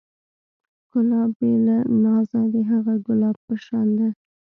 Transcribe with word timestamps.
ښکلا 0.83 1.21
بې 1.37 1.51
له 1.65 1.77
نازه 2.03 2.41
د 2.53 2.55
هغه 2.71 2.93
ګلاب 3.05 3.35
په 3.45 3.53
شان 3.65 3.87
ده. 3.97 4.07